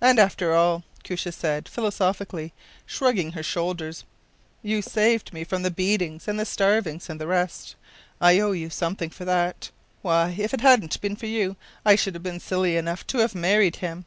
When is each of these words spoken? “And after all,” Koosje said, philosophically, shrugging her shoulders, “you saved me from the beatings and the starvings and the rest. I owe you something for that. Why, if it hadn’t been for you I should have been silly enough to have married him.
“And 0.00 0.18
after 0.18 0.52
all,” 0.54 0.82
Koosje 1.04 1.32
said, 1.32 1.68
philosophically, 1.68 2.52
shrugging 2.84 3.30
her 3.30 3.44
shoulders, 3.44 4.02
“you 4.60 4.82
saved 4.82 5.32
me 5.32 5.44
from 5.44 5.62
the 5.62 5.70
beatings 5.70 6.26
and 6.26 6.36
the 6.36 6.44
starvings 6.44 7.08
and 7.08 7.20
the 7.20 7.28
rest. 7.28 7.76
I 8.20 8.40
owe 8.40 8.50
you 8.50 8.70
something 8.70 9.10
for 9.10 9.24
that. 9.24 9.70
Why, 10.00 10.34
if 10.36 10.52
it 10.52 10.62
hadn’t 10.62 11.00
been 11.00 11.14
for 11.14 11.26
you 11.26 11.54
I 11.84 11.94
should 11.94 12.14
have 12.14 12.24
been 12.24 12.40
silly 12.40 12.76
enough 12.76 13.06
to 13.06 13.18
have 13.18 13.36
married 13.36 13.76
him. 13.76 14.04